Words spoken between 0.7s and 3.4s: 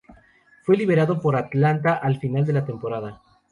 liberado por Atlanta al final de la temporada.